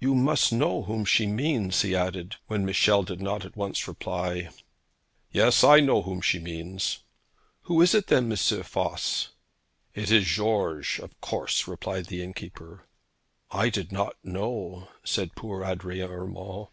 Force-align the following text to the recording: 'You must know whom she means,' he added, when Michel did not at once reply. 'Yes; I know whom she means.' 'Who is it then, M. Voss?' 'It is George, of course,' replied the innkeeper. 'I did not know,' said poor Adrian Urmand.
'You 0.00 0.16
must 0.16 0.52
know 0.52 0.82
whom 0.82 1.04
she 1.04 1.28
means,' 1.28 1.82
he 1.82 1.94
added, 1.94 2.34
when 2.48 2.66
Michel 2.66 3.04
did 3.04 3.20
not 3.22 3.44
at 3.44 3.54
once 3.56 3.86
reply. 3.86 4.48
'Yes; 5.30 5.62
I 5.62 5.78
know 5.78 6.02
whom 6.02 6.20
she 6.20 6.40
means.' 6.40 7.04
'Who 7.62 7.80
is 7.80 7.94
it 7.94 8.08
then, 8.08 8.24
M. 8.32 8.36
Voss?' 8.36 9.28
'It 9.94 10.10
is 10.10 10.26
George, 10.26 10.98
of 10.98 11.20
course,' 11.20 11.68
replied 11.68 12.06
the 12.06 12.20
innkeeper. 12.20 12.88
'I 13.52 13.68
did 13.68 13.92
not 13.92 14.16
know,' 14.24 14.88
said 15.04 15.36
poor 15.36 15.64
Adrian 15.64 16.10
Urmand. 16.10 16.66